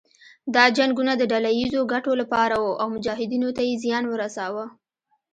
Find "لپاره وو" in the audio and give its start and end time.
2.21-2.73